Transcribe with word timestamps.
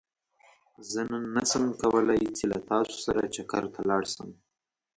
زه 0.91 1.01
نن 1.11 1.23
نه 1.35 1.43
شم 1.49 1.65
کولاي 1.81 2.23
چې 2.37 2.43
له 2.51 2.57
تاسو 2.69 2.95
سره 3.05 3.31
چکرته 3.35 3.79
لاړ 3.89 4.03
شم 4.13 4.29